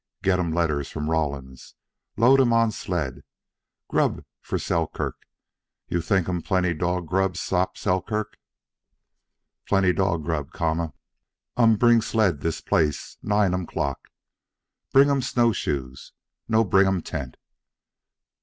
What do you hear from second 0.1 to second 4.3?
"Get um letters from Rawlins. Load um on sled. Grub